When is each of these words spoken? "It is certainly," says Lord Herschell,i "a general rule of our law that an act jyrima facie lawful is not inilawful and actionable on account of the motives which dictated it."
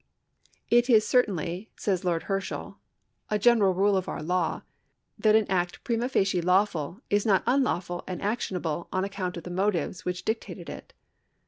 "It 0.71 0.89
is 0.89 1.07
certainly," 1.07 1.69
says 1.75 2.03
Lord 2.03 2.23
Herschell,i 2.23 2.73
"a 3.29 3.37
general 3.37 3.75
rule 3.75 3.95
of 3.95 4.09
our 4.09 4.23
law 4.23 4.63
that 5.19 5.35
an 5.35 5.45
act 5.47 5.83
jyrima 5.83 6.09
facie 6.09 6.41
lawful 6.41 7.01
is 7.11 7.23
not 7.23 7.45
inilawful 7.45 8.03
and 8.07 8.19
actionable 8.19 8.87
on 8.91 9.03
account 9.03 9.37
of 9.37 9.43
the 9.43 9.51
motives 9.51 10.03
which 10.03 10.25
dictated 10.25 10.69
it." 10.71 10.93